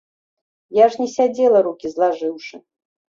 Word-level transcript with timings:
Я 0.77 0.85
ж 0.95 1.01
не 1.01 1.05
сядзела 1.15 1.59
рукі 1.67 1.91
злажыўшы. 1.91 2.55